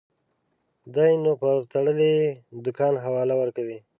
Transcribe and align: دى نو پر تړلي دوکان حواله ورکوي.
دى 0.93 1.09
نو 1.23 1.31
پر 1.41 1.55
تړلي 1.71 2.15
دوکان 2.63 2.93
حواله 3.03 3.33
ورکوي. 3.41 3.77